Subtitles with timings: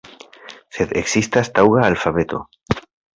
[0.77, 2.41] Sed ekzistas taŭga alfabeto.